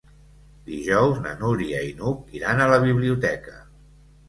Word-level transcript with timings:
Dijous 0.69 1.19
na 1.25 1.33
Núria 1.43 1.83
i 1.91 1.93
n'Hug 2.01 2.35
iran 2.41 2.65
a 2.65 2.69
la 2.75 2.83
biblioteca. 2.89 3.57